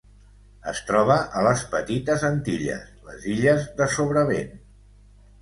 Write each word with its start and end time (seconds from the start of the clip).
Es 0.69 0.79
troba 0.85 1.17
a 1.41 1.43
les 1.47 1.61
Petites 1.73 2.25
Antilles: 2.31 2.89
les 3.11 3.29
illes 3.35 3.69
de 3.83 3.91
Sobrevent. 3.99 4.59